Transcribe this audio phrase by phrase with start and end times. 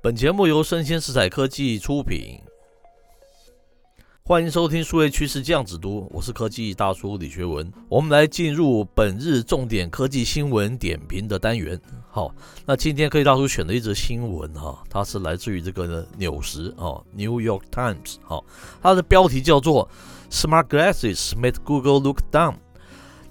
[0.00, 2.40] 本节目由生鲜食材科技出品，
[4.22, 7.68] 欢迎收听数位趋势酱子读，我是科技大叔李学文。
[7.88, 11.78] 我们来进入本日重点科技新闻点评的单元。
[12.08, 12.32] 好，
[12.64, 18.18] 那今天科技大叔选了一则新闻哈，它是来自于这个纽时啊，New York Times。
[18.22, 18.44] 好，
[18.80, 19.90] 它的标题叫做
[20.30, 22.54] “Smart Glasses Made Google Look Dumb”。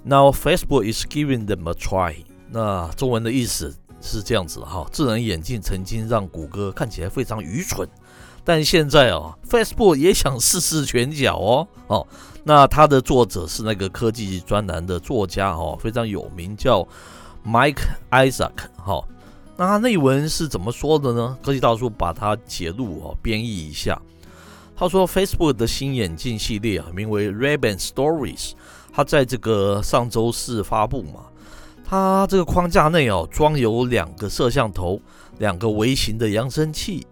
[0.04, 2.16] Now Facebook is giving them a try。
[2.50, 7.88] 那中文的意思是这样子哈，智能眼镜曾经让谷歌看起来非常愚蠢，
[8.44, 11.68] 但现在啊，Facebook 也想试试拳脚哦。
[11.88, 12.06] 哦，
[12.44, 16.86] 那它的作者是那个科技专栏的作家哦，非常有名，叫
[17.46, 18.52] Mike Isaac。
[18.76, 19.02] 哈，
[19.56, 21.36] 那他内文是怎么说的呢？
[21.42, 24.00] 科技大叔把它截录哦，编译一下。
[24.76, 28.52] 他说，Facebook 的新眼镜系列啊，名为 Ray-Ban Stories。
[28.92, 31.24] 它在这个上周四发布嘛，
[31.90, 35.00] 它这个框架内哦装有两个摄像头、
[35.38, 37.06] 两个微型的扬声器、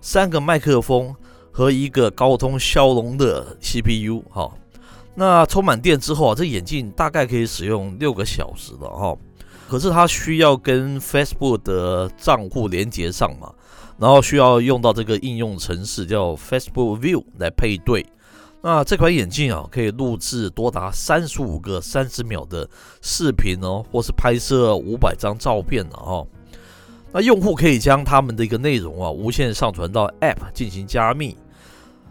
[0.00, 1.14] 三个麦克风
[1.50, 4.50] 和一个高通骁龙的 CPU 哈。
[5.14, 9.14] 那充满电之后啊，这眼镜大概可以使用六个小时了哈。
[9.68, 13.52] 可是它需要跟 Facebook 的账户连接上嘛，
[13.98, 18.06] 然后需要用到这个应用程式叫 Facebook View 来配对。
[18.64, 22.68] 那这款眼镜啊，可以录制多达三十五个三十秒的
[23.00, 26.24] 视频哦，或是拍摄五百张照片的哦。
[27.10, 31.36] 那用户可以将他们的一个内容啊，无限上传到 App 进行加密，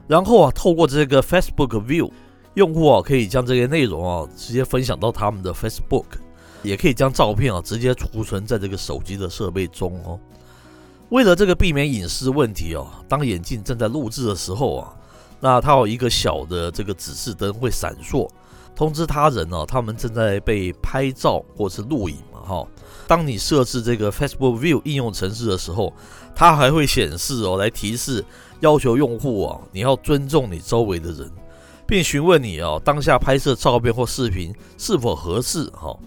[0.09, 2.11] 然后啊，透过这个 Facebook View，
[2.55, 6.03] 用户啊可以将这些内容啊直接分享到他们的 Facebook，
[6.63, 10.19] 也可以将照片啊直接储存在这个手机的设备中哦。
[11.07, 14.93] 为了这个避免隐私问题哦，当眼镜正在录制的时候啊。
[15.41, 18.29] 那它有一个小的这个指示灯会闪烁，
[18.75, 22.67] 通知他人哦，他们正在被拍照或是录影嘛，哈。
[23.07, 25.91] 当你设置这个 Facebook View 应用程式的时候，
[26.33, 28.23] 它还会显示哦，来提示
[28.61, 31.29] 要求用户啊，你要尊重你周围的人，
[31.85, 35.97] 并询问你哦，当下拍摄照片或视频是否合适，哈。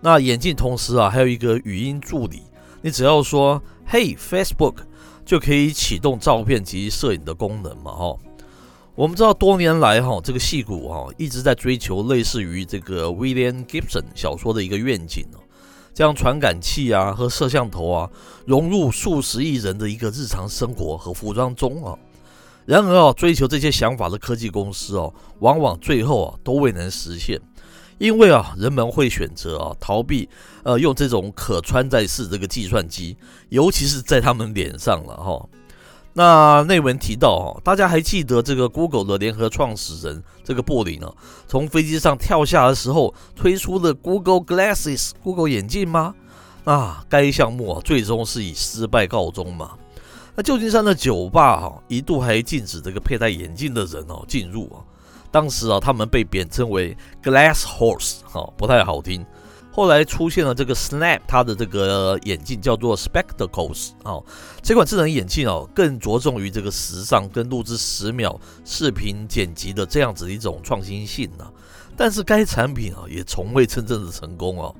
[0.00, 2.42] 那眼镜同时啊，还有一个语音助理，
[2.82, 4.74] 你只要说 “Hey Facebook”，
[5.24, 8.16] 就可以启动照片及摄影的功能嘛，哈。
[8.96, 15.42] 我们知道多年来哈，这个戏骨哈一直在追求类似于这个 William Gibson 小说的一个愿景哦，
[15.92, 18.08] 将传感器啊和摄像头啊
[18.46, 21.98] 融入数十亿人的一个日常生活和服装中啊。
[22.66, 27.40] 然而啊，追求这些想法的科技公司哦，往往最后啊都未能实现，
[27.98, 30.28] 因为啊人们会选择啊逃避
[30.62, 33.16] 呃用这种可穿戴式这个计算机，
[33.48, 35.44] 尤其是在他们脸上了哈。
[36.16, 41.12] 那内文提到哦，大家还记得这个 Google 的联合创始人这个布林呢，
[41.48, 46.14] 从飞机上跳下的时候推出的 Google Glasses Google 眼镜吗？
[46.62, 49.72] 啊，该项目啊最终是以失败告终嘛。
[50.36, 54.78] 那旧金山的酒吧哈一度还禁止这个佩戴眼镜的人哦进入啊，
[55.32, 59.26] 当时啊他们被贬称为 Glass Horse 哈，不太好听。
[59.76, 64.24] 后来出现了这个 Snap，它的这个眼镜叫做 Spectacles 哦，
[64.62, 71.44] 这款智能眼镜哦更着重于这个时尚跟录制十秒视频剪辑的这样子一种创新性呢。
[71.96, 74.72] 但是该产品啊也从未真正的成功哦。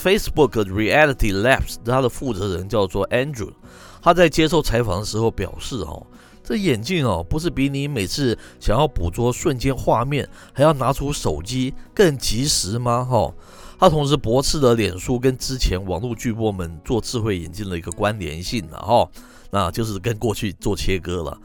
[0.00, 3.50] Facebook Reality Labs 它的负责人叫做 Andrew，
[4.00, 6.06] 他在接受采访的时候表示哦，
[6.44, 13.04] 这眼镜哦不是比你每次想要捕捉瞬间画面还要拿出手机更及时吗？
[13.04, 13.34] 哈。
[13.80, 19.08] 他同时驳斥了脸书跟之前网络巨擘们做智慧眼镜的一个关联性了哈，
[19.50, 21.40] 那就是跟过去做切割了。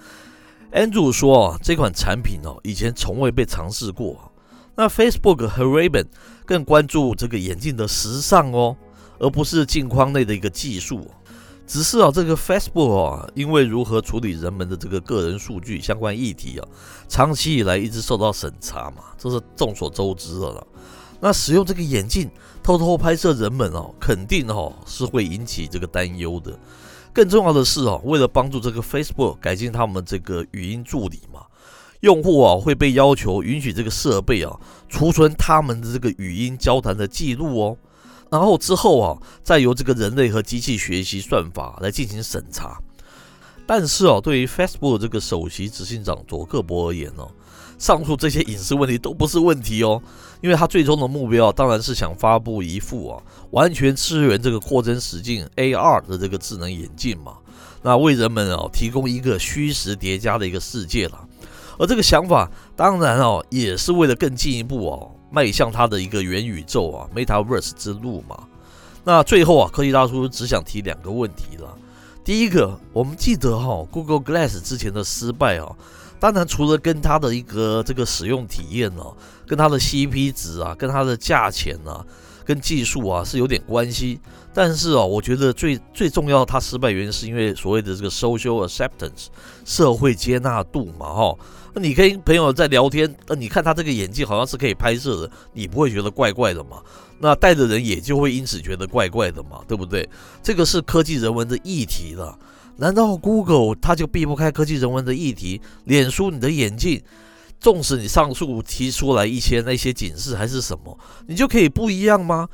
[0.74, 4.34] Andrew 说，这款产品哦，以前从未被尝试过。
[4.76, 6.08] 那 Facebook 和 Ray-Ban
[6.46, 8.76] 更关注这个眼镜的时尚哦，
[9.18, 11.10] 而不是镜框内的一个技术。
[11.66, 16.68] 只是啊，这个 Facebook 啊，因为如何处理人们的这个个人数据相关议题啊，
[17.08, 20.68] 长期以来一直受到审查嘛，这是众所周知的了。
[21.26, 22.30] 那使用这个眼镜
[22.62, 26.56] 偷偷拍摄人们哦，肯定哦是会引起这个担忧的。
[27.12, 31.42] 更重要的是哦，为了帮助这个 Facebook 改进他们这个语音助理嘛，
[32.02, 34.56] 用户啊会被要求允许这个设备啊
[34.88, 37.78] 储存他们的这个语音交谈的记录哦，
[38.30, 42.80] 然后之后啊再由这个人类和机器学习算法来进行审查。
[43.66, 47.32] 但是哦，对于 Facebook 这个首席执行长佐克伯而言哦。
[47.78, 50.02] 上述这些隐私问题都不是问题哦，
[50.42, 57.34] 因为他最终的目标当然是想发布一副啊完全支援这个扩增实境 AR 的这个智能眼镜嘛，
[57.82, 61.28] 那为人们啊提供一个虚实叠加的一个世界了。
[61.78, 68.40] 而这个想法当然哦也是为了更进一步哦迈向他的一个元宇宙啊 Metaverse 之路嘛。
[69.04, 71.78] 那最后啊科技大叔只想提两个问题了。
[72.24, 75.76] 第一个，我们记得哈、哦，Google Glass 之前的失败哦，
[76.32, 79.16] 当然除了跟它的一个这个使用体验哦，
[79.48, 82.04] 跟它的 CP 值啊，跟它的价钱啊，
[82.44, 84.20] 跟技术啊是有点关系。
[84.54, 89.28] 但是哦，我觉得最最重要，它失败原因是因为所谓的这个 social acceptance
[89.66, 91.36] 社会接纳度嘛，哈。
[91.74, 96.82] 那你跟朋友在聊天，呃，你看他这个眼镜好像是可以拍摄的，你不会觉得怪怪的嘛？
[97.20, 100.10] 那戴的人也就会因此觉得怪怪的嘛，对不对？
[100.42, 102.38] 这个是科技人文的议题了。
[102.78, 105.62] 难道 Google 它就避不开科技人文的议题？
[105.86, 107.02] 脸书你的眼镜，
[107.60, 112.48] 纵使你上述提出来一些那些警示还是什么，你就可以不一样吗？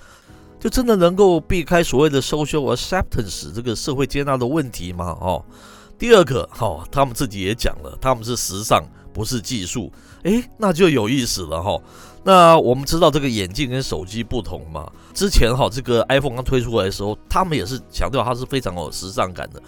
[0.60, 5.18] 就真的能够避开所谓的 social acceptance 这个社会接纳的问题吗？
[5.20, 5.44] 哦，
[5.98, 9.92] 第二个，哦，他们自己也讲了，他们是时尚，不是技术，
[10.22, 11.84] 诶，那就有意思了哈、哦。
[12.24, 14.88] 那我们知道这个眼镜跟手机不同嘛？
[15.14, 19.62] 之前哈，这个 iPhone 刚推出来的时候，他们也是强调它是非常有时尚感的。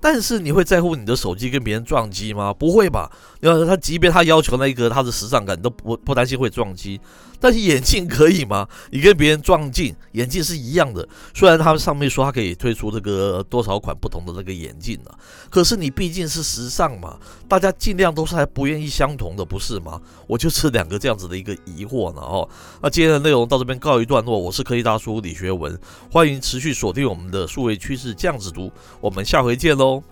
[0.00, 2.52] 但是你会在乎你的手机跟别人撞击吗？
[2.52, 3.10] 不会吧？
[3.40, 6.98] 因为他即便他要求那个他的时尚感，都不不担心会撞击。
[7.42, 8.68] 但是眼镜可以吗？
[8.90, 11.06] 你跟别人撞镜，眼镜是一样的。
[11.34, 15.10] 虽然他们上面说它可以推出这个多少款不同的那个眼镜呢，
[15.48, 17.18] 可是你毕竟是时尚嘛，
[17.48, 20.00] 大家尽量都是还不愿意相同的，不是吗？
[20.26, 22.22] 我就是两个这样子的一个疑惑呢。
[22.22, 22.48] 哦，
[22.80, 25.78] 那今天的内容到这边告一段落，我是科技大叔李学文，
[26.10, 28.70] 欢迎持续锁定我们的数位趋势这样子读，
[29.00, 30.02] 我们下回见喽。